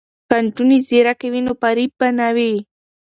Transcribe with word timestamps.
که 0.29 0.35
نجونې 0.45 0.77
ځیرکې 0.87 1.27
وي 1.31 1.41
نو 1.47 1.53
فریب 1.61 1.91
به 1.99 2.07
نه 2.19 2.27
وي. 2.35 2.53